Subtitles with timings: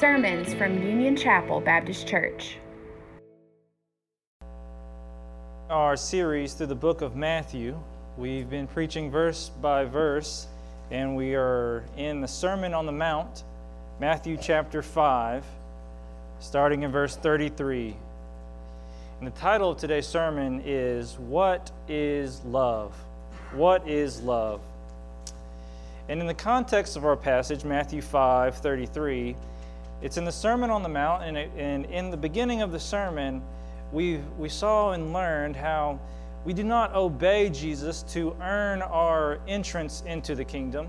[0.00, 2.56] Sermons from Union Chapel Baptist Church.
[5.68, 7.78] Our series through the book of Matthew,
[8.16, 10.46] we've been preaching verse by verse,
[10.90, 13.44] and we are in the Sermon on the Mount,
[14.00, 15.44] Matthew chapter 5,
[16.38, 17.94] starting in verse 33.
[19.18, 22.94] And the title of today's sermon is What is Love?
[23.52, 24.62] What is Love?
[26.10, 29.36] And in the context of our passage, Matthew 5 33,
[30.02, 32.80] it's in the Sermon on the Mount, and, it, and in the beginning of the
[32.80, 33.40] sermon,
[33.92, 36.00] we we saw and learned how
[36.44, 40.88] we do not obey Jesus to earn our entrance into the kingdom,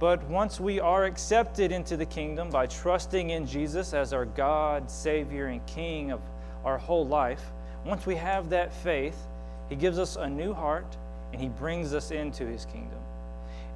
[0.00, 4.90] but once we are accepted into the kingdom by trusting in Jesus as our God,
[4.90, 6.20] Savior, and King of
[6.64, 7.52] our whole life,
[7.86, 9.24] once we have that faith,
[9.68, 10.96] He gives us a new heart
[11.32, 13.01] and He brings us into His kingdom.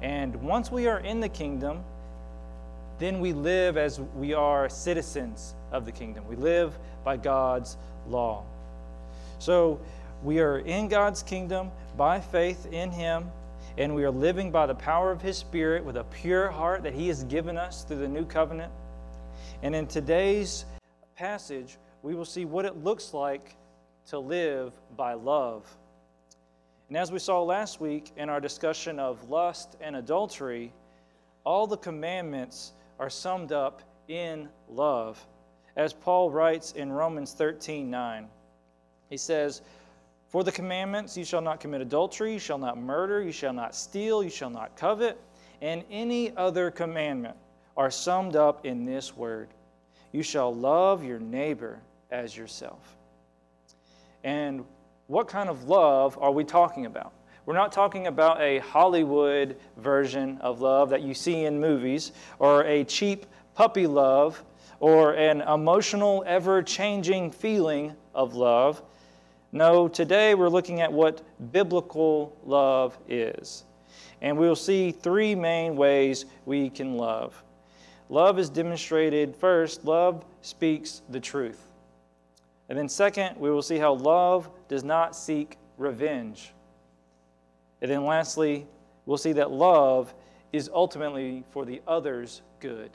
[0.01, 1.83] And once we are in the kingdom,
[2.99, 6.27] then we live as we are citizens of the kingdom.
[6.27, 8.43] We live by God's law.
[9.39, 9.79] So
[10.23, 13.25] we are in God's kingdom by faith in Him,
[13.77, 16.93] and we are living by the power of His Spirit with a pure heart that
[16.93, 18.71] He has given us through the new covenant.
[19.61, 20.65] And in today's
[21.15, 23.55] passage, we will see what it looks like
[24.07, 25.65] to live by love.
[26.87, 30.71] And as we saw last week in our discussion of lust and adultery,
[31.43, 35.23] all the commandments are summed up in love.
[35.75, 38.27] As Paul writes in Romans 13 9,
[39.09, 39.61] he says,
[40.29, 43.75] For the commandments, you shall not commit adultery, you shall not murder, you shall not
[43.75, 45.19] steal, you shall not covet,
[45.61, 47.35] and any other commandment
[47.75, 49.49] are summed up in this word
[50.11, 51.79] You shall love your neighbor
[52.11, 52.97] as yourself.
[54.23, 54.65] And
[55.07, 57.13] what kind of love are we talking about?
[57.45, 62.63] We're not talking about a Hollywood version of love that you see in movies or
[62.65, 64.43] a cheap puppy love
[64.81, 68.81] or an emotional, ever changing feeling of love.
[69.53, 71.23] No, today we're looking at what
[71.53, 73.63] biblical love is.
[74.21, 77.41] And we'll see three main ways we can love.
[78.09, 81.66] Love is demonstrated first, love speaks the truth.
[82.69, 86.53] And then, second, we will see how love does not seek revenge.
[87.81, 88.67] And then, lastly,
[89.05, 90.13] we'll see that love
[90.51, 92.91] is ultimately for the other's good.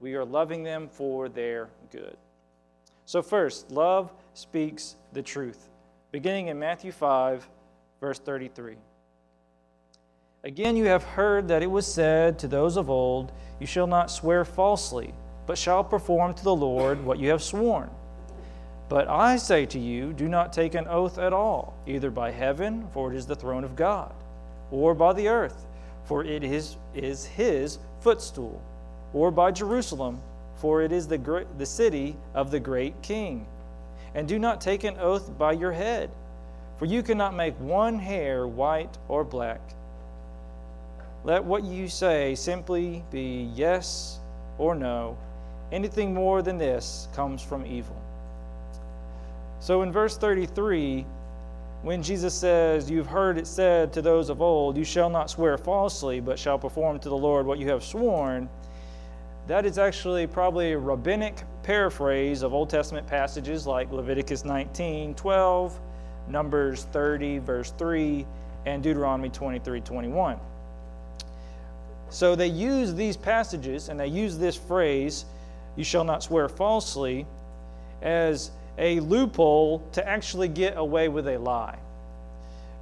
[0.00, 2.16] We are loving them for their good.
[3.04, 5.68] So, first, love speaks the truth.
[6.10, 7.48] Beginning in Matthew 5,
[8.00, 8.76] verse 33.
[10.42, 13.30] Again, you have heard that it was said to those of old,
[13.60, 15.12] You shall not swear falsely,
[15.46, 17.90] but shall perform to the Lord what you have sworn.
[18.90, 22.88] But I say to you, do not take an oath at all, either by heaven,
[22.92, 24.12] for it is the throne of God,
[24.72, 25.64] or by the earth,
[26.06, 28.60] for it is, is his footstool,
[29.14, 30.20] or by Jerusalem,
[30.56, 33.46] for it is the, the city of the great king.
[34.16, 36.10] And do not take an oath by your head,
[36.76, 39.60] for you cannot make one hair white or black.
[41.22, 44.18] Let what you say simply be yes
[44.58, 45.16] or no.
[45.70, 47.99] Anything more than this comes from evil.
[49.60, 51.04] So in verse 33,
[51.82, 55.56] when Jesus says, You've heard it said to those of old, You shall not swear
[55.58, 58.48] falsely, but shall perform to the Lord what you have sworn,
[59.46, 65.80] that is actually probably a rabbinic paraphrase of Old Testament passages like Leviticus 19 12,
[66.28, 68.24] Numbers 30, verse 3,
[68.66, 70.38] and Deuteronomy 23 21.
[72.10, 75.24] So they use these passages and they use this phrase,
[75.76, 77.26] You shall not swear falsely,
[78.02, 78.50] as
[78.80, 81.78] a loophole to actually get away with a lie.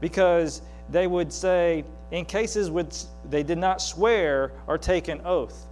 [0.00, 5.66] Because they would say, in cases which they did not swear or take an oath.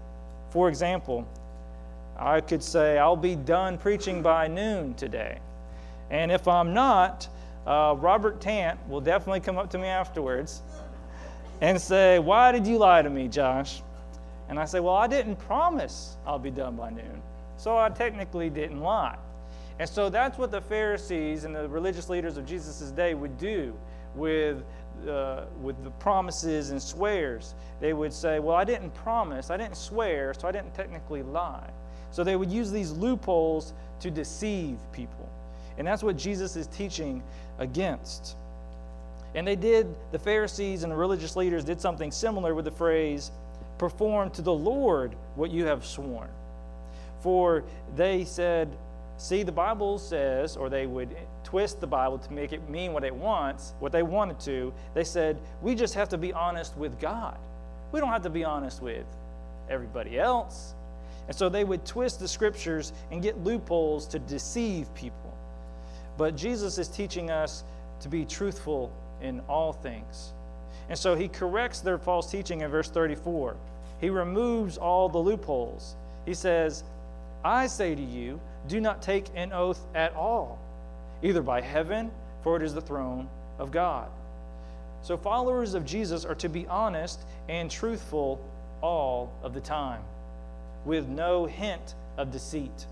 [0.50, 1.26] For example,
[2.18, 5.38] I could say, I'll be done preaching by noon today.
[6.10, 7.28] And if I'm not,
[7.66, 10.62] uh, Robert Tant will definitely come up to me afterwards
[11.60, 13.82] and say, Why did you lie to me, Josh?
[14.48, 17.22] And I say, Well, I didn't promise I'll be done by noon.
[17.56, 19.16] So I technically didn't lie.
[19.78, 23.74] And so that's what the Pharisees and the religious leaders of Jesus' day would do
[24.14, 24.64] with,
[25.06, 27.54] uh, with the promises and swears.
[27.80, 31.70] They would say, Well, I didn't promise, I didn't swear, so I didn't technically lie.
[32.10, 35.28] So they would use these loopholes to deceive people.
[35.76, 37.22] And that's what Jesus is teaching
[37.58, 38.36] against.
[39.34, 43.30] And they did, the Pharisees and the religious leaders did something similar with the phrase,
[43.76, 46.28] perform to the Lord what you have sworn.
[47.20, 47.64] For
[47.94, 48.74] they said,
[49.18, 53.02] See, the Bible says, or they would twist the Bible to make it mean what
[53.02, 54.72] it wants, what they wanted to.
[54.94, 57.38] They said, we just have to be honest with God.
[57.92, 59.06] We don't have to be honest with
[59.70, 60.74] everybody else.
[61.28, 65.34] And so they would twist the scriptures and get loopholes to deceive people.
[66.18, 67.64] But Jesus is teaching us
[68.00, 68.92] to be truthful
[69.22, 70.32] in all things.
[70.88, 73.56] And so he corrects their false teaching in verse 34.
[74.00, 75.96] He removes all the loopholes.
[76.26, 76.84] He says,
[77.46, 80.58] I say to you, do not take an oath at all,
[81.22, 82.10] either by heaven,
[82.42, 83.28] for it is the throne
[83.60, 84.08] of God.
[85.00, 88.44] So, followers of Jesus are to be honest and truthful
[88.80, 90.02] all of the time,
[90.84, 92.86] with no hint of deceit.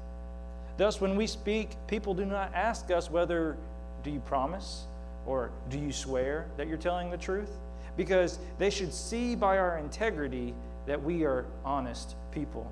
[0.77, 3.56] Thus, when we speak, people do not ask us whether,
[4.05, 4.85] do you promise
[5.27, 7.51] or do you swear that you're telling the truth?
[7.97, 10.55] Because they should see by our integrity
[10.87, 12.71] that we are honest people.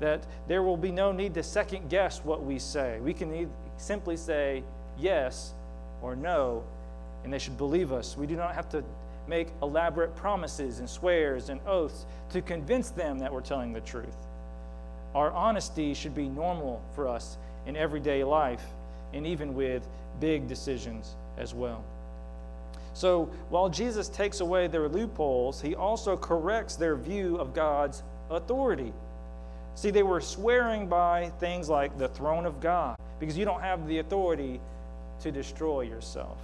[0.00, 2.98] That there will be no need to second guess what we say.
[3.00, 4.62] We can simply say
[4.98, 5.54] yes
[6.02, 6.62] or no,
[7.24, 8.16] and they should believe us.
[8.16, 8.84] We do not have to
[9.26, 14.16] make elaborate promises and swears and oaths to convince them that we're telling the truth.
[15.14, 17.36] Our honesty should be normal for us
[17.66, 18.64] in everyday life
[19.12, 19.86] and even with
[20.20, 21.82] big decisions as well.
[22.94, 28.92] So while Jesus takes away their loopholes, he also corrects their view of God's authority.
[29.78, 33.86] See, they were swearing by things like the throne of God because you don't have
[33.86, 34.60] the authority
[35.20, 36.36] to destroy yourself.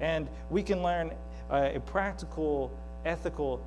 [0.00, 1.12] And we can learn
[1.50, 2.72] uh, practical,
[3.04, 3.62] ethical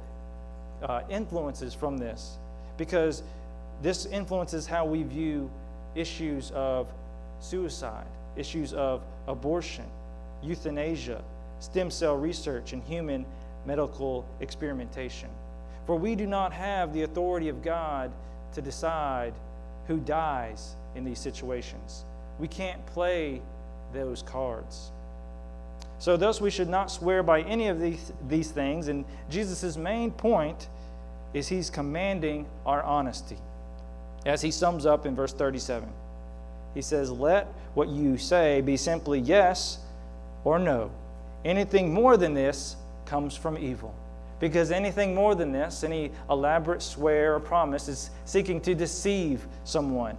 [0.81, 2.37] uh, influences from this
[2.77, 3.21] because
[3.83, 5.51] this influences how we view
[5.93, 6.87] issues of
[7.39, 9.85] suicide, issues of abortion,
[10.41, 11.23] euthanasia,
[11.59, 13.23] stem cell research, and human
[13.67, 15.29] medical experimentation.
[15.85, 18.11] For we do not have the authority of God
[18.55, 19.33] to decide
[19.87, 22.05] who dies in these situations.
[22.39, 23.41] We can't play
[23.93, 24.91] those cards.
[25.99, 28.89] So, thus, we should not swear by any of these, these things.
[28.89, 30.67] And Jesus' main point
[31.33, 33.37] is he's commanding our honesty.
[34.25, 35.87] As he sums up in verse 37,
[36.73, 39.77] he says, Let what you say be simply yes
[40.43, 40.91] or no
[41.45, 42.75] Anything more than this
[43.05, 43.93] comes from evil.
[44.39, 50.17] Because anything more than this, any elaborate swear or promise, is seeking to deceive someone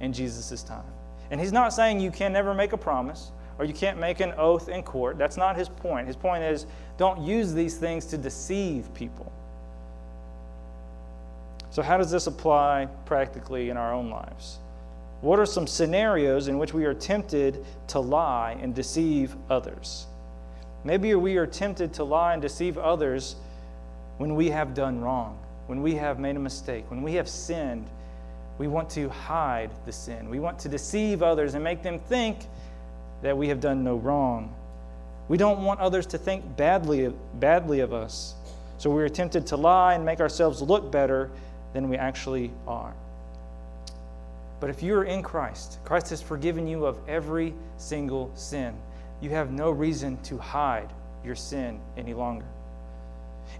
[0.00, 0.84] in Jesus' time.
[1.30, 4.32] And he's not saying you can never make a promise or you can't make an
[4.36, 5.18] oath in court.
[5.18, 6.06] That's not his point.
[6.06, 6.66] His point is
[6.98, 9.32] don't use these things to deceive people.
[11.70, 14.58] So, how does this apply practically in our own lives?
[15.22, 20.06] What are some scenarios in which we are tempted to lie and deceive others?
[20.84, 23.36] Maybe we are tempted to lie and deceive others
[24.22, 25.36] when we have done wrong,
[25.66, 27.84] when we have made a mistake, when we have sinned.
[28.56, 30.30] We want to hide the sin.
[30.30, 32.46] We want to deceive others and make them think
[33.22, 34.54] that we have done no wrong.
[35.26, 38.36] We don't want others to think badly, badly of us.
[38.78, 41.28] So we are tempted to lie and make ourselves look better
[41.72, 42.94] than we actually are.
[44.60, 48.76] But if you are in Christ, Christ has forgiven you of every single sin
[49.22, 50.88] you have no reason to hide
[51.24, 52.44] your sin any longer.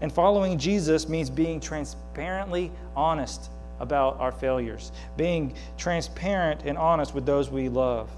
[0.01, 3.49] And following Jesus means being transparently honest
[3.79, 8.09] about our failures, being transparent and honest with those we love.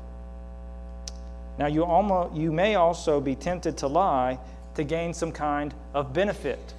[1.58, 4.40] Now, you, almost, you may also be tempted to lie
[4.76, 6.74] to gain some kind of benefit,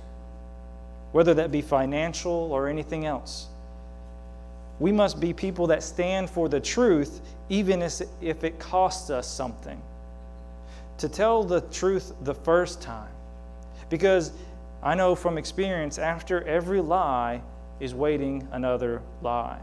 [1.12, 3.46] whether that be financial or anything else.
[4.78, 9.80] We must be people that stand for the truth, even if it costs us something
[10.98, 13.10] to tell the truth the first time.
[13.88, 14.32] Because
[14.82, 17.42] I know from experience, after every lie
[17.80, 19.58] is waiting another lie.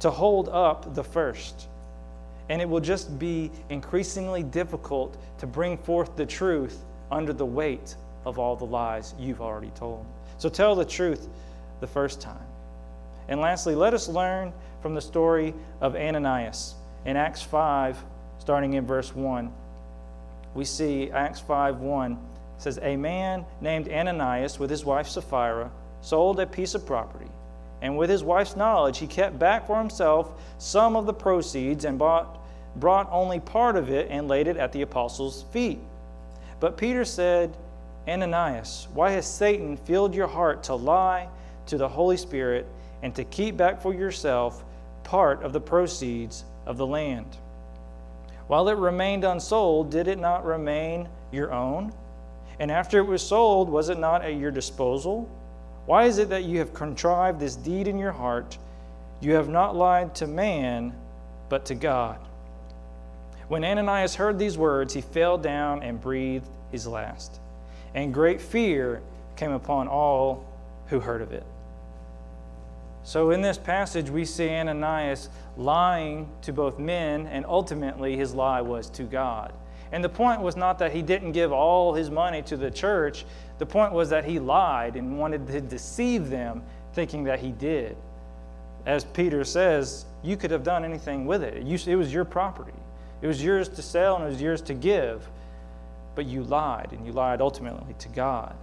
[0.00, 1.68] To hold up the first.
[2.48, 7.96] And it will just be increasingly difficult to bring forth the truth under the weight
[8.24, 10.04] of all the lies you've already told.
[10.38, 11.28] So tell the truth
[11.80, 12.36] the first time.
[13.28, 14.52] And lastly, let us learn
[14.82, 16.74] from the story of Ananias
[17.04, 18.02] in Acts 5,
[18.38, 19.52] starting in verse 1
[20.54, 22.18] we see Acts 5 1
[22.60, 25.70] says, A man named Ananias with his wife Sapphira
[26.02, 27.30] sold a piece of property.
[27.82, 31.98] And with his wife's knowledge, he kept back for himself some of the proceeds and
[31.98, 32.38] bought,
[32.76, 35.78] brought only part of it and laid it at the apostles' feet.
[36.60, 37.56] But Peter said,
[38.06, 41.28] Ananias, why has Satan filled your heart to lie
[41.66, 42.66] to the Holy Spirit
[43.02, 44.62] and to keep back for yourself
[45.02, 47.38] part of the proceeds of the land?
[48.48, 51.92] While it remained unsold, did it not remain your own?
[52.60, 55.28] And after it was sold, was it not at your disposal?
[55.86, 58.58] Why is it that you have contrived this deed in your heart?
[59.20, 60.94] You have not lied to man,
[61.48, 62.18] but to God.
[63.48, 67.40] When Ananias heard these words, he fell down and breathed his last.
[67.94, 69.00] And great fear
[69.36, 70.44] came upon all
[70.88, 71.44] who heard of it.
[73.02, 78.60] So, in this passage, we see Ananias lying to both men, and ultimately his lie
[78.60, 79.52] was to God.
[79.92, 83.24] And the point was not that he didn't give all his money to the church,
[83.58, 86.62] the point was that he lied and wanted to deceive them,
[86.94, 87.96] thinking that he did.
[88.86, 91.56] As Peter says, you could have done anything with it.
[91.66, 92.72] It was your property,
[93.20, 95.28] it was yours to sell and it was yours to give.
[96.14, 98.54] But you lied, and you lied ultimately to God.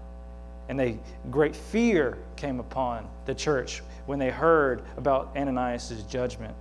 [0.70, 1.00] And they,
[1.32, 6.54] great fear came upon the church when they heard about Ananias' judgment.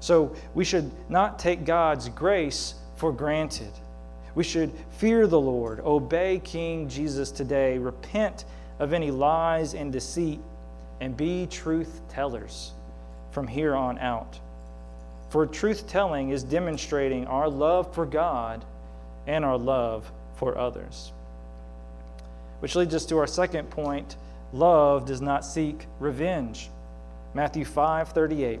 [0.00, 3.72] So we should not take God's grace for granted.
[4.34, 8.44] We should fear the Lord, obey King Jesus today, repent
[8.78, 10.38] of any lies and deceit,
[11.00, 12.72] and be truth tellers
[13.30, 14.38] from here on out.
[15.30, 18.66] For truth telling is demonstrating our love for God
[19.26, 21.10] and our love for others.
[22.58, 24.16] Which leads us to our second point
[24.52, 26.68] love does not seek revenge.
[27.32, 28.60] Matthew 5 38.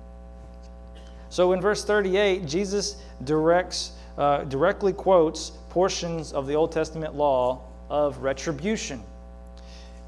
[1.31, 7.61] So in verse 38, Jesus directs, uh, directly quotes portions of the Old Testament law
[7.89, 9.01] of retribution.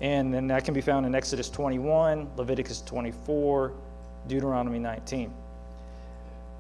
[0.02, 3.72] And then that can be found in Exodus 21, Leviticus 24,
[4.28, 5.34] Deuteronomy 19.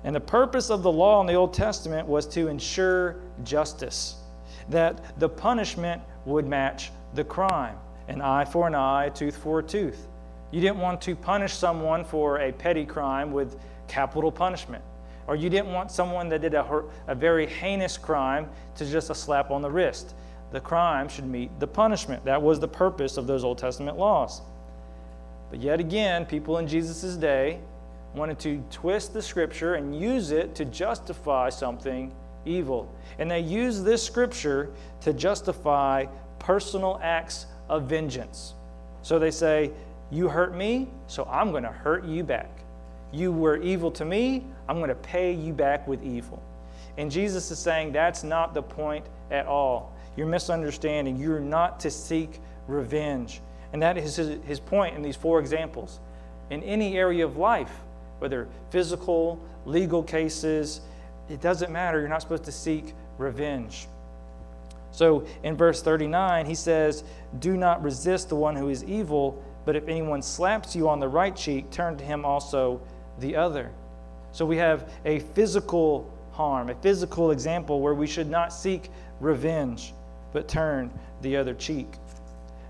[0.06, 4.16] And the purpose of the law in the Old Testament was to ensure justice,
[4.70, 7.76] that the punishment would match the crime
[8.08, 10.08] an eye for an eye, a tooth for a tooth.
[10.52, 13.58] You didn't want to punish someone for a petty crime with
[13.94, 14.84] capital punishment.
[15.28, 19.16] Or you didn't want someone that did a, a very heinous crime to just a
[19.16, 20.16] slap on the wrist.
[20.52, 22.26] The crime should meet the punishment.
[22.26, 24.42] That was the purpose of those Old Testament laws.
[25.52, 27.60] But yet again, people in Jesus' day
[28.16, 32.12] wanted to twist the scripture and use it to justify something
[32.46, 32.92] evil.
[33.20, 34.72] And they use this scripture
[35.02, 36.08] to justify
[36.40, 38.56] personal acts of vengeance.
[39.04, 39.72] So they say,
[40.10, 42.63] You hurt me, so I'm going to hurt you back.
[43.14, 46.42] You were evil to me, I'm going to pay you back with evil.
[46.98, 49.94] And Jesus is saying that's not the point at all.
[50.18, 51.18] You're misunderstanding.
[51.18, 53.42] You're not to seek revenge.
[53.72, 56.00] And that is his, point in these four examples.
[56.50, 57.72] In any area of life,
[58.20, 60.82] whether physical, legal cases,
[61.30, 62.00] it doesn't matter.
[62.00, 63.88] You're not supposed to seek revenge.
[64.92, 67.04] So in verse 39, he says,
[67.40, 71.08] Do not resist the one who is evil, but if anyone slaps you on the
[71.08, 72.80] right cheek, turn to him also
[73.20, 73.72] the other.
[74.32, 78.90] So we have a physical harm, a physical example where we should not seek
[79.20, 79.94] revenge,
[80.32, 80.92] but turn
[81.22, 81.88] the other cheek.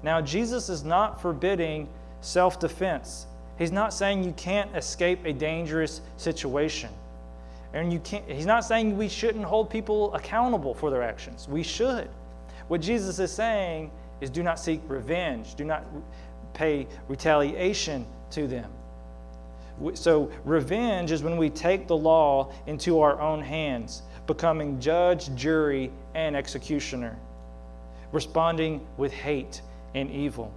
[0.04, 1.88] Now, Jesus is not forbidding
[2.22, 3.26] self defense.
[3.58, 6.90] He's not saying you can't escape a dangerous situation.
[7.74, 11.48] And you can't, he's not saying we shouldn't hold people accountable for their actions.
[11.48, 12.10] We should.
[12.68, 15.86] What Jesus is saying is do not seek revenge, do not
[16.54, 18.72] pay retaliation to them.
[19.96, 25.92] So, revenge is when we take the law into our own hands, becoming judge, jury,
[26.16, 27.18] and executioner,
[28.12, 29.62] responding with hate
[29.96, 30.54] and evil.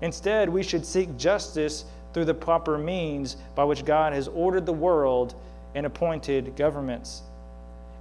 [0.00, 4.72] Instead, we should seek justice through the proper means by which God has ordered the
[4.72, 5.34] world
[5.74, 7.22] and appointed governments.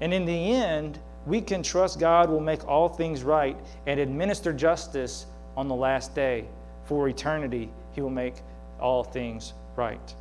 [0.01, 4.53] And in the end, we can trust God will make all things right and administer
[4.53, 5.25] justice
[5.57, 6.45] on the last day.
[6.85, 8.35] For eternity, He will make
[8.79, 10.15] all things right.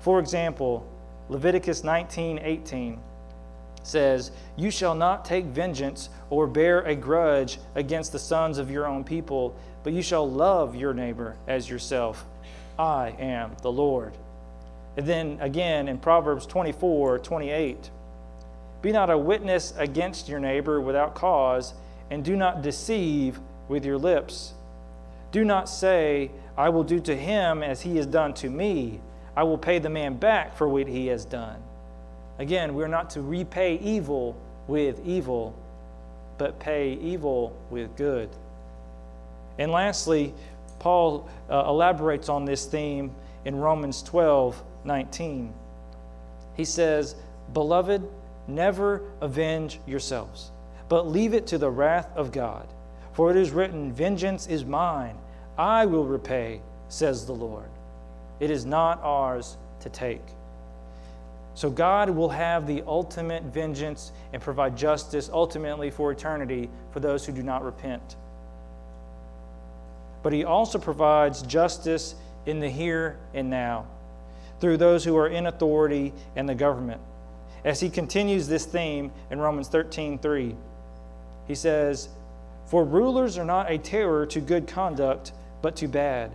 [0.00, 0.86] For example,
[1.28, 3.00] Leviticus 19 18
[3.82, 8.86] says, You shall not take vengeance or bear a grudge against the sons of your
[8.86, 12.24] own people, but you shall love your neighbor as yourself.
[12.78, 14.12] I am the Lord.
[14.96, 17.90] And then again in Proverbs 24 28,
[18.82, 21.74] Be not a witness against your neighbor without cause,
[22.10, 23.38] and do not deceive
[23.68, 24.54] with your lips.
[25.32, 29.00] Do not say, I will do to him as he has done to me.
[29.36, 31.62] I will pay the man back for what he has done.
[32.38, 35.54] Again, we're not to repay evil with evil,
[36.38, 38.28] but pay evil with good.
[39.58, 40.34] And lastly,
[40.78, 43.14] Paul uh, elaborates on this theme
[43.44, 45.52] in Romans 12 19.
[46.54, 47.16] He says,
[47.52, 48.08] Beloved,
[48.46, 50.50] never avenge yourselves,
[50.88, 52.68] but leave it to the wrath of God.
[53.12, 55.16] For it is written, Vengeance is mine,
[55.58, 57.68] I will repay, says the Lord.
[58.40, 60.22] It is not ours to take.
[61.54, 67.24] So God will have the ultimate vengeance and provide justice ultimately for eternity for those
[67.24, 68.16] who do not repent.
[70.22, 72.14] But He also provides justice
[72.44, 73.86] in the here and now
[74.60, 77.00] through those who are in authority and the government.
[77.64, 80.54] As he continues this theme in Romans 13 3,
[81.48, 82.08] he says,
[82.66, 86.30] For rulers are not a terror to good conduct, but to bad.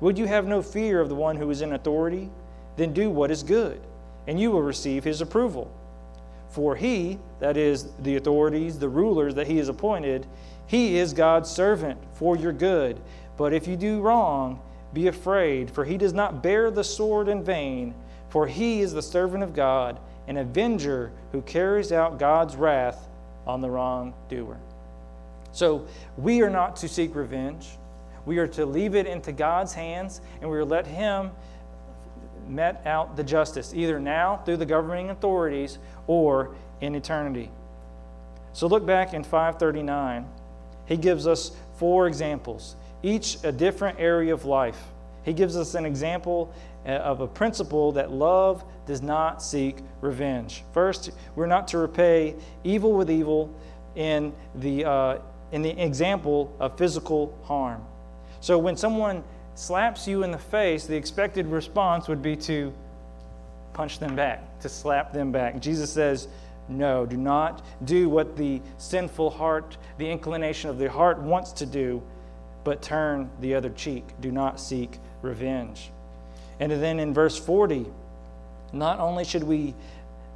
[0.00, 2.30] Would you have no fear of the one who is in authority?
[2.76, 3.80] Then do what is good
[4.26, 5.70] and you will receive his approval.
[6.50, 10.26] For he, that is, the authorities, the rulers that he has appointed,
[10.66, 13.00] he is God's servant for your good.
[13.36, 14.60] But if you do wrong,
[14.92, 17.94] be afraid, for he does not bear the sword in vain,
[18.28, 19.98] for he is the servant of God,
[20.28, 23.08] an avenger who carries out God's wrath
[23.46, 24.58] on the wrongdoer.
[25.52, 25.86] So
[26.16, 27.68] we are not to seek revenge.
[28.26, 31.30] We are to leave it into God's hands, and we are let him
[32.48, 37.50] met out the justice, either now through the governing authorities or in eternity.
[38.52, 40.26] So look back in 539.
[40.86, 44.80] He gives us four examples, each a different area of life.
[45.24, 46.54] He gives us an example
[46.86, 50.62] uh, of a principle that love does not seek revenge.
[50.72, 53.54] First, we're not to repay evil with evil
[53.96, 55.18] in the, uh,
[55.50, 57.82] in the example of physical harm.
[58.44, 59.24] So when someone
[59.54, 62.74] slaps you in the face, the expected response would be to
[63.72, 65.60] punch them back, to slap them back.
[65.60, 66.28] Jesus says,
[66.68, 71.64] No, do not do what the sinful heart, the inclination of the heart wants to
[71.64, 72.02] do,
[72.64, 74.04] but turn the other cheek.
[74.20, 75.90] Do not seek revenge.
[76.60, 77.86] And then in verse 40,
[78.74, 79.74] not only should we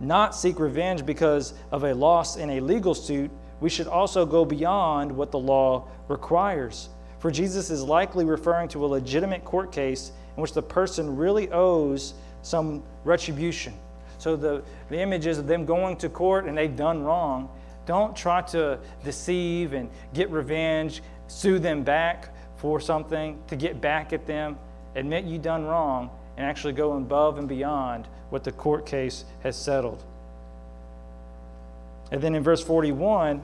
[0.00, 4.46] not seek revenge because of a loss in a legal suit, we should also go
[4.46, 6.88] beyond what the law requires
[7.18, 11.50] for Jesus is likely referring to a legitimate court case in which the person really
[11.50, 13.74] owes some retribution.
[14.18, 17.48] So the, the image is of them going to court and they've done wrong.
[17.86, 24.12] Don't try to deceive and get revenge, sue them back for something to get back
[24.12, 24.58] at them.
[24.94, 29.56] Admit you done wrong and actually go above and beyond what the court case has
[29.56, 30.02] settled.
[32.10, 33.42] And then in verse 41,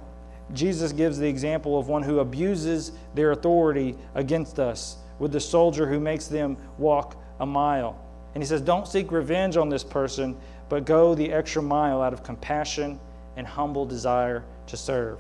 [0.53, 5.87] Jesus gives the example of one who abuses their authority against us with the soldier
[5.87, 7.99] who makes them walk a mile.
[8.35, 10.37] And he says, Don't seek revenge on this person,
[10.69, 12.99] but go the extra mile out of compassion
[13.37, 15.19] and humble desire to serve.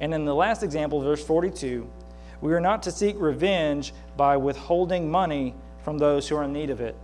[0.00, 1.88] And in the last example, verse 42,
[2.40, 6.70] we are not to seek revenge by withholding money from those who are in need
[6.70, 6.96] of it.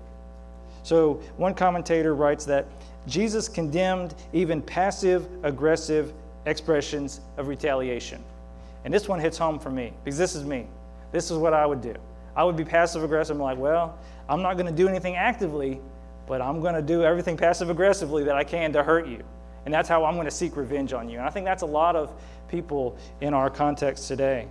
[0.82, 2.66] So, one commentator writes that
[3.06, 6.12] Jesus condemned even passive aggressive
[6.48, 8.22] expressions of retaliation.
[8.84, 10.66] And this one hits home for me because this is me.
[11.12, 11.94] This is what I would do.
[12.36, 13.36] I would be passive aggressive.
[13.36, 15.80] I'm like, well, I'm not going to do anything actively,
[16.26, 19.22] but I'm going to do everything passive aggressively that I can to hurt you.
[19.64, 21.18] And that's how I'm going to seek revenge on you.
[21.18, 22.12] And I think that's a lot of
[22.48, 24.46] people in our context today.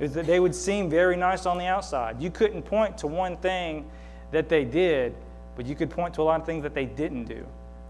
[0.00, 2.20] Is that they would seem very nice on the outside.
[2.20, 3.88] You couldn't point to one thing
[4.32, 5.14] that they did,
[5.56, 7.46] but you could point to a lot of things that they didn't do.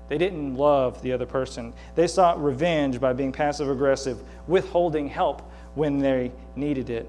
[0.08, 1.72] They didn't love the other person.
[1.94, 5.42] They sought revenge by being passive aggressive, withholding help
[5.74, 7.08] when they needed it.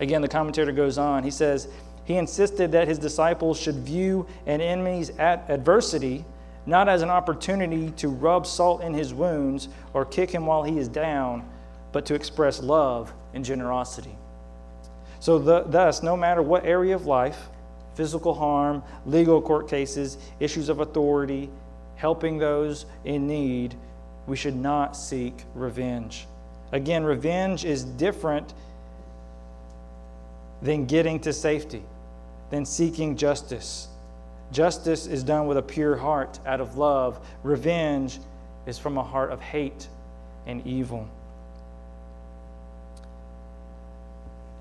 [0.00, 1.24] Again, the commentator goes on.
[1.24, 1.68] He says,
[2.04, 6.24] He insisted that his disciples should view an enemy's adversity
[6.66, 10.78] not as an opportunity to rub salt in his wounds or kick him while he
[10.78, 11.48] is down,
[11.90, 14.16] but to express love and generosity.
[15.20, 17.48] So, the, thus, no matter what area of life,
[17.94, 21.50] physical harm, legal court cases, issues of authority,
[22.02, 23.76] helping those in need,
[24.26, 26.26] we should not seek revenge.
[26.72, 28.54] Again, revenge is different
[30.62, 31.84] than getting to safety,
[32.50, 33.86] than seeking justice.
[34.50, 37.24] Justice is done with a pure heart out of love.
[37.44, 38.18] Revenge
[38.66, 39.86] is from a heart of hate
[40.44, 41.08] and evil.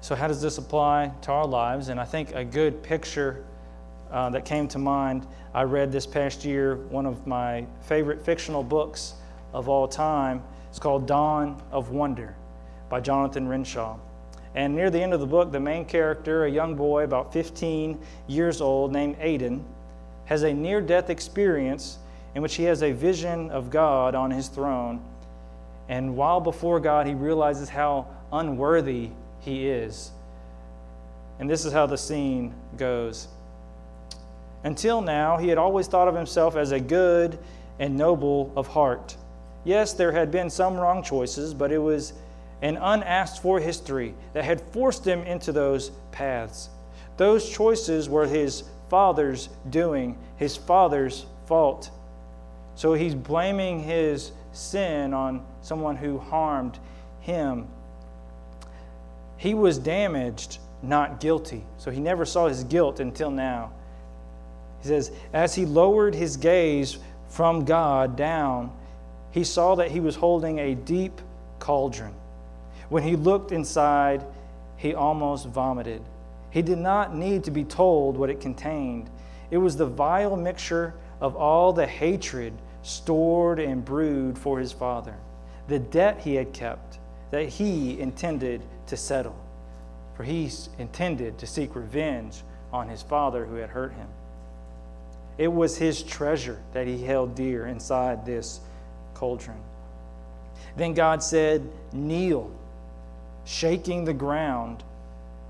[0.01, 1.87] So, how does this apply to our lives?
[1.89, 3.43] And I think a good picture
[4.11, 5.25] uh, that came to mind.
[5.53, 9.13] I read this past year one of my favorite fictional books
[9.53, 10.43] of all time.
[10.69, 12.35] It's called Dawn of Wonder
[12.89, 13.97] by Jonathan Renshaw.
[14.53, 17.99] And near the end of the book, the main character, a young boy about 15
[18.27, 19.63] years old named Aedan,
[20.25, 21.97] has a near death experience
[22.35, 25.01] in which he has a vision of God on his throne.
[25.89, 30.11] And while before God, he realizes how unworthy he is.
[31.39, 33.27] And this is how the scene goes.
[34.63, 37.39] Until now, he had always thought of himself as a good
[37.79, 39.17] and noble of heart.
[39.63, 42.13] Yes, there had been some wrong choices, but it was
[42.61, 46.69] an unasked for history that had forced him into those paths.
[47.17, 51.89] Those choices were his father's doing, his father's fault.
[52.75, 56.77] So he's blaming his sin on someone who harmed
[57.21, 57.67] him.
[59.37, 61.63] He was damaged, not guilty.
[61.77, 63.71] So he never saw his guilt until now.
[64.81, 68.71] He says, as he lowered his gaze from God down,
[69.31, 71.21] he saw that he was holding a deep
[71.59, 72.13] cauldron.
[72.89, 74.25] When he looked inside,
[74.75, 76.01] he almost vomited.
[76.49, 79.09] He did not need to be told what it contained.
[79.51, 85.15] It was the vile mixture of all the hatred stored and brewed for his father,
[85.67, 86.97] the debt he had kept
[87.29, 89.35] that he intended to settle.
[90.15, 94.07] For he intended to seek revenge on his father who had hurt him.
[95.37, 98.59] It was his treasure that he held dear inside this
[99.13, 99.57] cauldron.
[100.75, 102.51] Then God said, Kneel,
[103.45, 104.83] shaking the ground.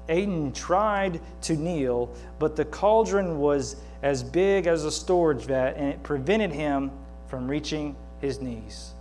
[0.10, 5.90] Aedan tried to kneel, but the cauldron was as big as a storage vat, and
[5.90, 6.92] it prevented him
[7.28, 8.92] from reaching his knees.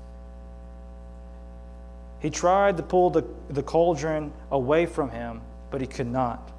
[2.20, 5.40] He tried to pull the, the cauldron away from him,
[5.70, 6.50] but he could not.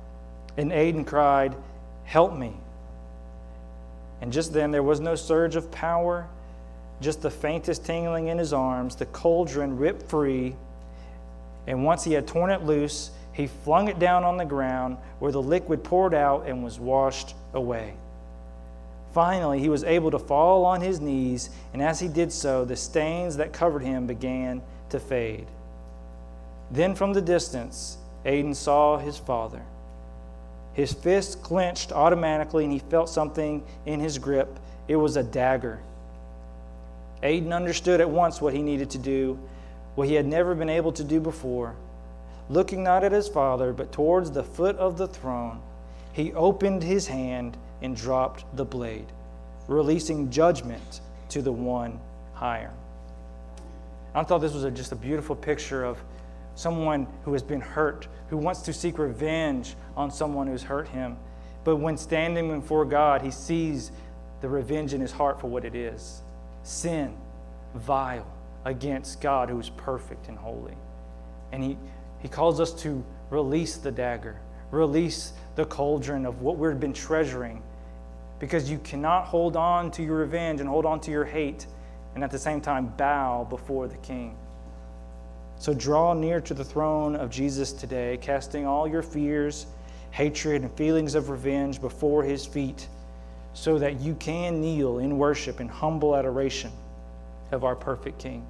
[0.57, 1.55] And Aedan cried,
[2.03, 2.53] Help me.
[4.21, 6.27] And just then there was no surge of power,
[7.01, 8.95] just the faintest tingling in his arms.
[8.95, 10.55] The cauldron ripped free,
[11.67, 15.31] and once he had torn it loose, he flung it down on the ground where
[15.31, 17.93] the liquid poured out and was washed away.
[19.13, 22.75] Finally, he was able to fall on his knees, and as he did so, the
[22.75, 25.47] stains that covered him began to fade.
[26.69, 29.63] Then from the distance, Aedan saw his father.
[30.73, 34.59] His fist clenched automatically, and he felt something in his grip.
[34.87, 35.79] It was a dagger.
[37.23, 39.37] Aedan understood at once what he needed to do,
[39.95, 41.75] what he had never been able to do before.
[42.49, 45.61] Looking not at his father, but towards the foot of the throne,
[46.13, 49.05] he opened his hand and dropped the blade,
[49.67, 51.99] releasing judgment to the one
[52.33, 52.71] higher.
[54.13, 55.97] I thought this was a, just a beautiful picture of
[56.55, 61.17] someone who has been hurt, who wants to seek revenge on someone who's hurt him.
[61.63, 63.91] But when standing before God, he sees
[64.41, 66.21] the revenge in his heart for what it is
[66.63, 67.15] sin,
[67.73, 68.27] vile,
[68.65, 70.75] against God who is perfect and holy.
[71.51, 71.77] And he,
[72.19, 77.63] he calls us to release the dagger, release the cauldron of what we've been treasuring,
[78.39, 81.65] because you cannot hold on to your revenge and hold on to your hate
[82.15, 84.37] and at the same time bow before the King.
[85.61, 89.67] So draw near to the throne of Jesus today, casting all your fears,
[90.09, 92.87] hatred, and feelings of revenge before his feet,
[93.53, 96.71] so that you can kneel in worship and humble adoration
[97.51, 98.43] of our perfect King.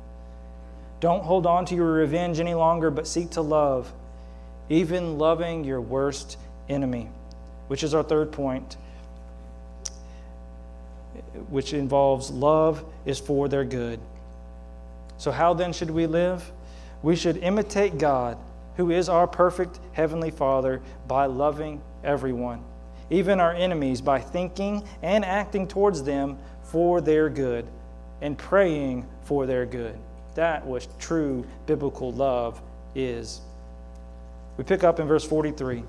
[1.02, 3.92] Don't hold on to your revenge any longer, but seek to love,
[4.70, 6.38] even loving your worst
[6.70, 7.10] enemy,
[7.68, 8.78] which is our third point,
[11.50, 14.00] which involves love is for their good.
[15.18, 16.50] So, how then should we live?
[17.04, 18.38] We should imitate God,
[18.78, 22.64] who is our perfect Heavenly Father, by loving everyone,
[23.10, 27.66] even our enemies, by thinking and acting towards them for their good
[28.22, 29.98] and praying for their good.
[30.36, 32.62] That was true biblical love
[32.96, 33.42] is.
[34.58, 35.84] We pick up in verse 43.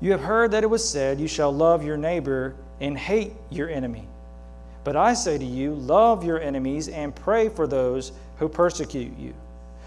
[0.00, 3.68] You have heard that it was said, You shall love your neighbor and hate your
[3.68, 4.06] enemy.
[4.84, 9.34] But I say to you, love your enemies and pray for those who persecute you,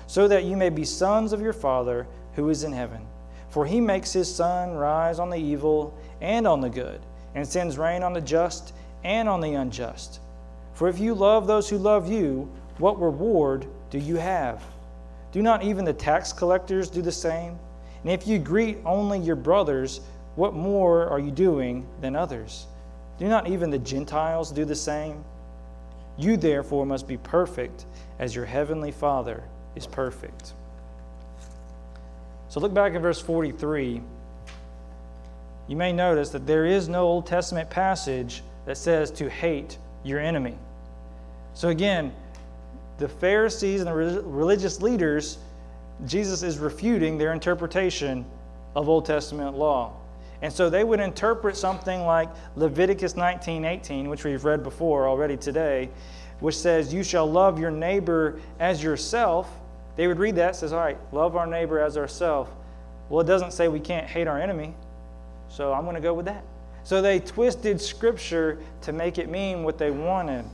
[0.07, 3.01] so that you may be sons of your Father who is in heaven.
[3.49, 7.01] For he makes his sun rise on the evil and on the good,
[7.35, 10.19] and sends rain on the just and on the unjust.
[10.73, 14.63] For if you love those who love you, what reward do you have?
[15.31, 17.57] Do not even the tax collectors do the same?
[18.03, 20.01] And if you greet only your brothers,
[20.35, 22.67] what more are you doing than others?
[23.19, 25.23] Do not even the Gentiles do the same?
[26.17, 27.85] You therefore must be perfect
[28.21, 29.43] as your heavenly Father
[29.75, 30.53] is perfect.
[32.47, 34.01] So look back at verse 43.
[35.67, 40.19] You may notice that there is no Old Testament passage that says to hate your
[40.19, 40.55] enemy.
[41.55, 42.13] So again,
[42.99, 45.39] the Pharisees and the religious leaders,
[46.05, 48.25] Jesus is refuting their interpretation
[48.75, 49.93] of Old Testament law.
[50.43, 55.89] And so they would interpret something like Leviticus 19:18, which we've read before already today,
[56.41, 59.49] which says, You shall love your neighbor as yourself,
[59.95, 62.49] they would read that, says, All right, love our neighbor as ourself.
[63.09, 64.73] Well, it doesn't say we can't hate our enemy,
[65.49, 66.43] so I'm going to go with that.
[66.83, 70.45] So they twisted Scripture to make it mean what they wanted.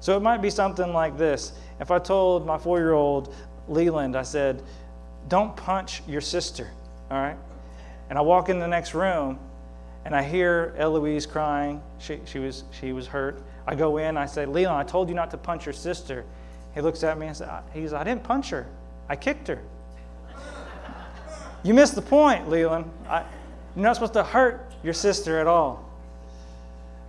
[0.00, 1.52] So it might be something like this.
[1.80, 3.34] If I told my four year old
[3.68, 4.62] Leland, I said,
[5.28, 6.70] Don't punch your sister,
[7.10, 7.36] all right?
[8.08, 9.38] And I walk in the next room
[10.04, 11.82] and I hear Eloise crying.
[11.98, 13.42] She, she, was, she was hurt.
[13.66, 16.24] I go in, I say, Leland, I told you not to punch your sister.
[16.74, 18.66] He looks at me and says, he says, I didn't punch her.
[19.08, 19.60] I kicked her.
[21.62, 22.90] you missed the point, Leland.
[23.08, 23.24] I,
[23.74, 25.84] you're not supposed to hurt your sister at all.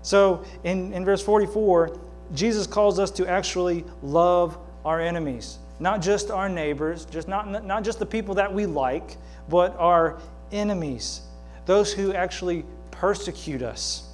[0.02, 2.00] So in, in verse 44,
[2.34, 7.84] Jesus calls us to actually love our enemies, not just our neighbors, just not, not
[7.84, 9.17] just the people that we like,
[9.50, 10.20] but our
[10.52, 11.22] enemies,
[11.65, 14.07] those who actually persecute us.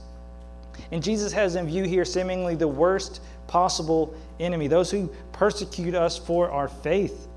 [0.92, 6.18] And Jesus has in view here seemingly the worst possible enemy, those who persecute us
[6.18, 7.28] for our faith.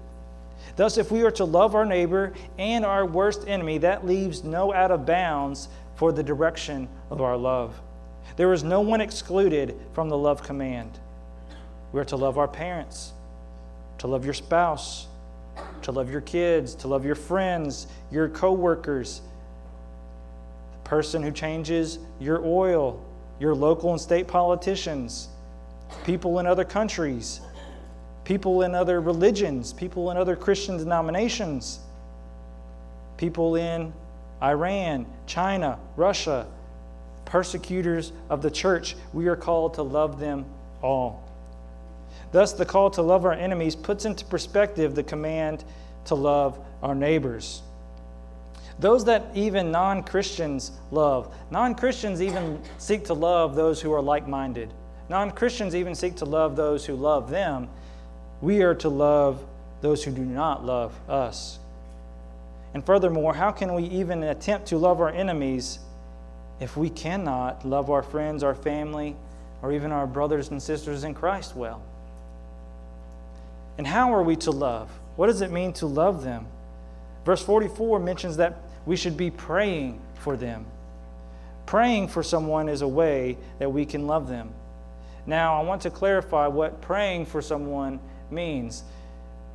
[0.77, 4.72] Thus, if we are to love our neighbor and our worst enemy, that leaves no
[4.72, 7.81] out of bounds for the direction of our love.
[8.37, 10.99] There is no one excluded from the love command.
[11.92, 13.12] We are to love our parents,
[13.99, 15.07] to love your spouse,
[15.83, 19.22] to love your kids, to love your friends, your coworkers,
[20.72, 23.03] the person who changes your oil,
[23.38, 25.29] your local and state politicians,
[26.05, 27.40] people in other countries,
[28.25, 31.81] people in other religions, people in other Christian denominations,
[33.16, 33.92] people in
[34.42, 36.46] Iran, China, Russia,
[37.25, 38.96] persecutors of the church.
[39.12, 40.44] We are called to love them
[40.83, 41.22] all.
[42.33, 45.64] Thus, the call to love our enemies puts into perspective the command
[46.07, 47.62] to love our neighbors.
[48.79, 51.35] Those that even non Christians love.
[51.51, 54.73] Non Christians even seek to love those who are like minded.
[55.09, 57.69] Non Christians even seek to love those who love them.
[58.43, 59.43] We are to love
[59.81, 61.59] those who do not love us.
[62.75, 65.79] And furthermore, how can we even attempt to love our enemies
[66.61, 69.17] if we cannot love our friends, our family,
[69.62, 71.83] or even our brothers and sisters in Christ well?
[73.79, 74.91] And how are we to love?
[75.17, 76.47] What does it mean to love them?
[77.25, 80.64] Verse 44 mentions that we should be praying for them.
[81.66, 84.51] Praying for someone is a way that we can love them.
[85.27, 87.99] Now, I want to clarify what praying for someone
[88.31, 88.85] means.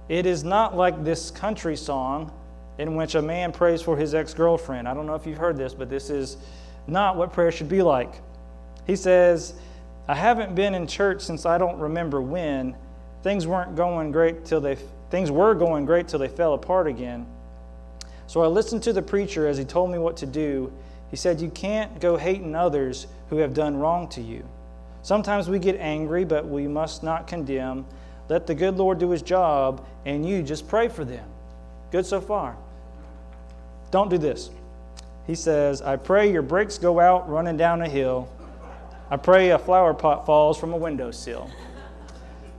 [0.10, 2.32] It is not like this country song
[2.78, 4.88] in which a man prays for his ex girlfriend.
[4.88, 6.38] I don't know if you've heard this, but this is
[6.88, 8.16] not what prayer should be like.
[8.86, 9.54] He says,
[10.08, 12.76] I haven't been in church since I don't remember when.
[13.24, 14.78] Things weren't going great till they
[15.10, 17.28] things were going great till they fell apart again.
[18.32, 20.72] So I listened to the preacher as he told me what to do.
[21.10, 24.48] He said, You can't go hating others who have done wrong to you.
[25.02, 27.86] Sometimes we get angry, but we must not condemn.
[28.30, 31.28] Let the good Lord do his job, and you just pray for them.
[31.92, 32.56] Good so far.
[33.92, 34.50] Don't do this.
[35.28, 38.32] He says, I pray your brakes go out running down a hill.
[39.10, 41.52] I pray a flower pot falls from a windowsill.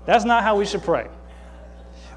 [0.04, 1.08] That's not how we should pray.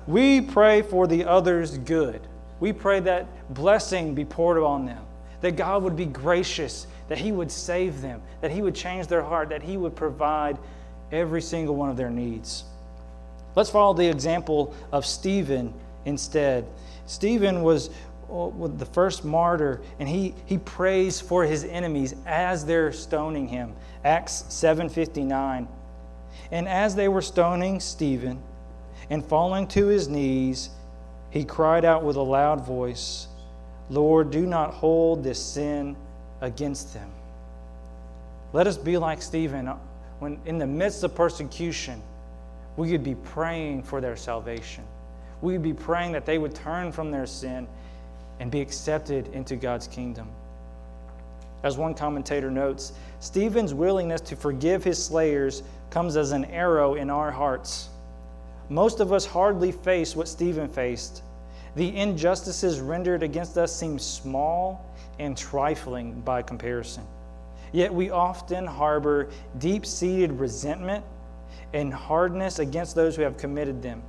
[0.07, 2.19] We pray for the other's good.
[2.59, 5.03] We pray that blessing be poured on them,
[5.41, 9.23] that God would be gracious, that He would save them, that He would change their
[9.23, 10.57] heart, that He would provide
[11.11, 12.63] every single one of their needs.
[13.55, 15.73] Let's follow the example of Stephen
[16.05, 16.65] instead.
[17.05, 17.89] Stephen was
[18.31, 23.73] uh, the first martyr, and he, he prays for his enemies as they're stoning him.
[24.03, 25.67] Acts 7:59.
[26.51, 28.41] And as they were stoning Stephen,
[29.09, 30.69] and falling to his knees,
[31.35, 33.27] he cried out with a loud voice,
[33.89, 35.97] Lord, do not hold this sin
[36.39, 37.09] against them.
[38.53, 39.69] Let us be like Stephen
[40.19, 42.01] when in the midst of persecution,
[42.77, 44.85] we could be praying for their salvation.
[45.41, 47.67] We would be praying that they would turn from their sin
[48.39, 50.29] and be accepted into God's kingdom.
[51.63, 57.09] As one commentator notes, Stephen's willingness to forgive his slayers comes as an arrow in
[57.09, 57.89] our hearts.
[58.69, 61.21] Most of us hardly face what Stephen faced,
[61.75, 67.03] the injustices rendered against us seem small and trifling by comparison.
[67.71, 71.03] Yet we often harbor deep seated resentment
[71.73, 74.01] and hardness against those who have committed them.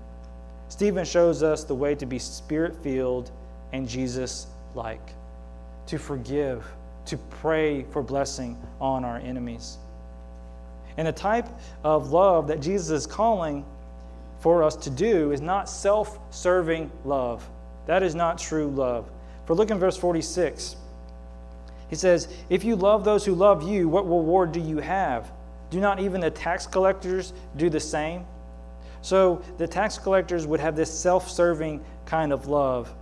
[0.69, 3.31] Stephen shows us the way to be spirit filled
[3.73, 5.11] and Jesus like,
[5.87, 6.65] to forgive,
[7.07, 9.79] to pray for blessing on our enemies.
[10.97, 11.49] And the type
[11.85, 13.65] of love that Jesus is calling
[14.47, 17.51] for us to do is not self serving love.
[17.87, 19.11] That is not true love.
[19.45, 20.77] For look in verse 46.
[21.91, 25.33] He says, If you love those who love you, what reward do you have?
[25.71, 28.25] Do not even the tax collectors do the same?
[29.03, 32.95] So the tax collectors would have this self serving kind of love.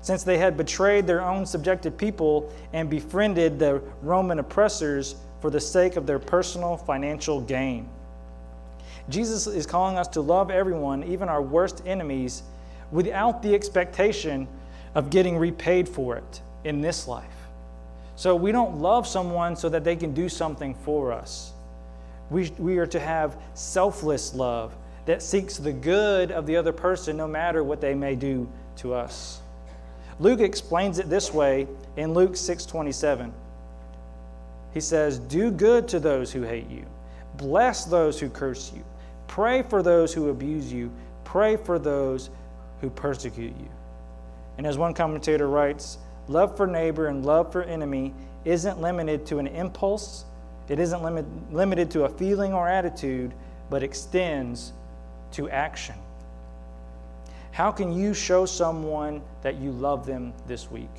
[0.00, 5.60] Since they had betrayed their own subjected people and befriended the Roman oppressors for the
[5.60, 7.88] sake of their personal financial gain.
[9.08, 12.42] Jesus is calling us to love everyone, even our worst enemies,
[12.90, 14.48] without the expectation
[14.94, 17.24] of getting repaid for it in this life.
[18.16, 21.52] So we don't love someone so that they can do something for us.
[22.30, 24.74] We, we are to have selfless love
[25.06, 28.94] that seeks the good of the other person no matter what they may do to
[28.94, 29.40] us.
[30.20, 33.32] Luke explains it this way in Luke 6:27.
[34.72, 36.84] He says, "Do good to those who hate you.
[37.36, 38.84] Bless those who curse you.
[39.26, 40.90] Pray for those who abuse you.
[41.24, 42.30] Pray for those
[42.80, 43.68] who persecute you."
[44.58, 49.38] And as one commentator writes, love for neighbor and love for enemy isn't limited to
[49.38, 50.24] an impulse,
[50.68, 53.34] it isn't limit, limited to a feeling or attitude,
[53.70, 54.72] but extends
[55.32, 55.96] to action.
[57.52, 60.90] How can you show someone that you love them this week?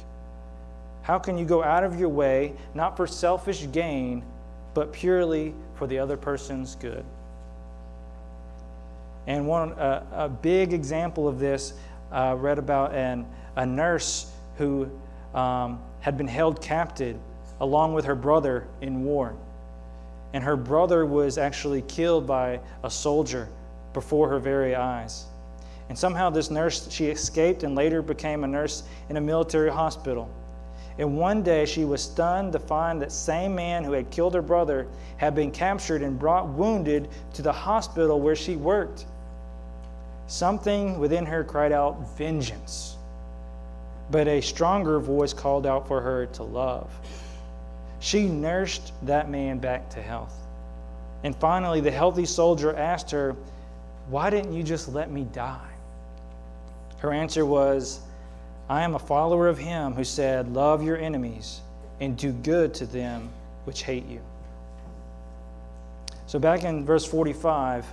[1.02, 4.24] How can you go out of your way, not for selfish gain,
[4.74, 7.06] but purely for the other person's good?
[9.28, 11.74] And one a big example of this,
[12.12, 14.90] uh, read about an, a nurse who
[15.34, 17.18] um, had been held captive
[17.60, 19.36] along with her brother in war.
[20.34, 23.48] And her brother was actually killed by a soldier
[23.94, 25.26] before her very eyes.
[25.90, 30.30] And somehow this nurse, she escaped and later became a nurse in a military hospital.
[30.98, 34.42] And one day she was stunned to find that same man who had killed her
[34.42, 39.06] brother had been captured and brought wounded to the hospital where she worked.
[40.28, 42.96] Something within her cried out, Vengeance
[44.12, 46.90] but a stronger voice called out for her to love.
[48.00, 50.34] She nursed that man back to health.
[51.24, 53.36] And finally, the healthy soldier asked her,
[54.10, 55.72] Why didn't you just let me die?
[57.00, 58.00] Her answer was,
[58.70, 61.62] I am a follower of him who said, Love your enemies
[62.00, 63.30] and do good to them
[63.64, 64.22] which hate you.
[66.28, 67.86] So, back in verse 45,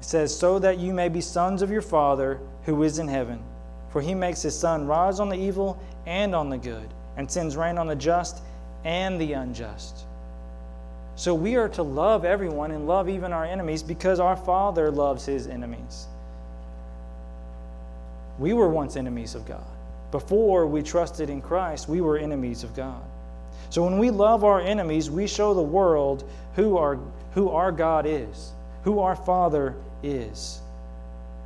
[0.00, 3.42] it says, So that you may be sons of your Father who is in heaven.
[3.90, 7.56] For he makes his sun rise on the evil and on the good, and sends
[7.56, 8.42] rain on the just
[8.84, 10.04] and the unjust.
[11.16, 15.24] So we are to love everyone and love even our enemies because our Father loves
[15.24, 16.06] his enemies.
[18.38, 19.64] We were once enemies of God.
[20.10, 23.02] Before we trusted in Christ, we were enemies of God.
[23.70, 26.22] So when we love our enemies, we show the world
[26.54, 26.98] who our,
[27.32, 28.52] who our God is,
[28.86, 30.60] who our Father is.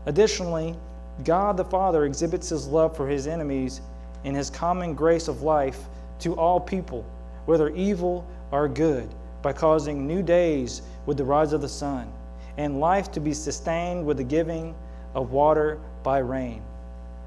[0.05, 0.77] Additionally,
[1.25, 3.81] God the Father exhibits his love for his enemies
[4.25, 5.79] in his common grace of life
[6.19, 7.03] to all people,
[7.47, 9.09] whether evil or good,
[9.41, 12.13] by causing new days with the rise of the sun,
[12.59, 14.75] and life to be sustained with the giving
[15.15, 16.63] of water by rain.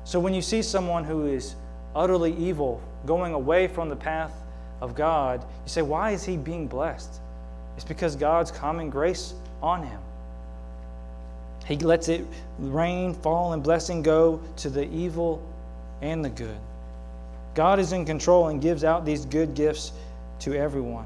[0.04, 1.56] So when you see someone who is
[1.95, 4.34] utterly evil, going away from the path
[4.80, 7.19] of God, you say, Why is he being blessed?
[7.78, 9.99] It's because God's common grace on him.
[11.65, 12.26] He lets it
[12.60, 15.41] rain, fall, and blessing go to the evil
[16.02, 16.58] and the good.
[17.56, 19.93] God is in control and gives out these good gifts
[20.39, 21.06] to everyone.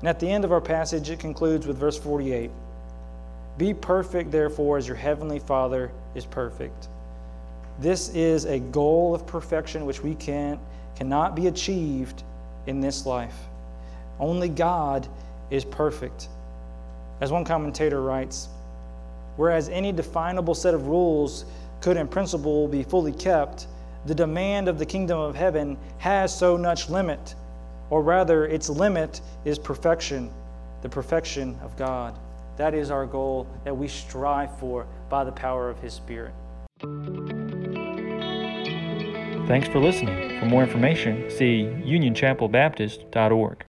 [0.00, 2.50] And at the end of our passage, it concludes with verse 48
[3.58, 6.88] Be perfect, therefore, as your heavenly Father is perfect.
[7.78, 10.58] This is a goal of perfection which we can,
[10.96, 12.22] cannot be achieved
[12.66, 13.36] in this life.
[14.18, 15.08] Only God
[15.50, 16.28] is perfect.
[17.22, 18.48] As one commentator writes,
[19.36, 21.44] Whereas any definable set of rules
[21.80, 23.68] could, in principle, be fully kept,
[24.06, 27.36] the demand of the kingdom of heaven has so much limit,
[27.90, 30.32] or rather, its limit is perfection,
[30.82, 32.18] the perfection of God.
[32.56, 36.32] That is our goal that we strive for by the power of His Spirit.
[39.46, 40.40] Thanks for listening.
[40.40, 43.58] For more information, see unionchapelbaptist.org.